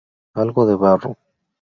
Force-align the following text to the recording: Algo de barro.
Algo 0.43 0.61
de 0.69 0.75
barro. 0.83 1.11